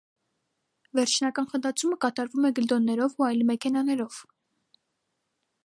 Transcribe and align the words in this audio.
Վերջնական 0.99 1.47
խտացումը 1.51 1.99
կատարվում 2.05 2.47
է 2.49 2.51
գլդոններով 2.61 3.21
ու 3.21 3.27
այլ 3.29 3.45
մեքենաներով։ 3.51 4.19